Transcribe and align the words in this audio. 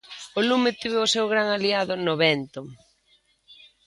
O 0.39 0.39
lume 0.49 0.71
tivo 0.79 0.99
o 1.05 1.11
seu 1.13 1.25
gran 1.33 1.47
aliado 1.55 1.93
no 2.05 2.13
vento. 2.23 2.61